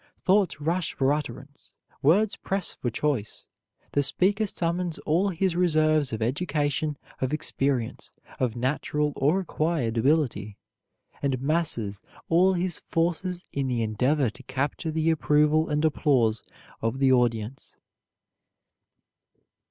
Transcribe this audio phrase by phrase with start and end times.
[0.23, 3.45] Thoughts rush for utterance, words press for choice.
[3.91, 10.57] The speaker summons all his reserves of education, of experience, of natural or acquired ability,
[11.21, 16.41] and masses all his forces in the endeavor to capture the approval and applause
[16.81, 17.75] of the audience.